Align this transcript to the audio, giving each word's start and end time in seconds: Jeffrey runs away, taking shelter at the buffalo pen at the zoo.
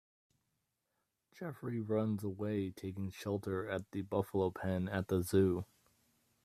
Jeffrey 1.31 1.79
runs 1.79 2.23
away, 2.23 2.71
taking 2.71 3.11
shelter 3.11 3.69
at 3.69 3.91
the 3.91 4.01
buffalo 4.01 4.49
pen 4.49 4.89
at 4.89 5.09
the 5.09 5.21
zoo. 5.21 5.63